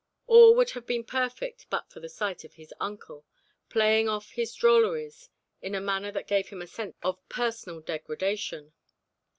[0.25, 3.23] All would have been perfect but for the sight of his uncle,
[3.69, 5.29] playing off his drolleries
[5.61, 8.73] in a manner that gave him a sense of personal degradation.